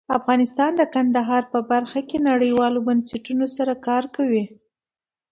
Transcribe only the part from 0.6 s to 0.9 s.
د